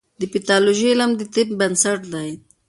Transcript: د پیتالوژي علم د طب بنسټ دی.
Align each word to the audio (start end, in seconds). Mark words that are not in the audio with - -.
د 0.19 0.21
پیتالوژي 0.33 0.87
علم 0.93 1.11
د 1.15 1.21
طب 1.33 1.47
بنسټ 1.59 1.99
دی. 2.13 2.31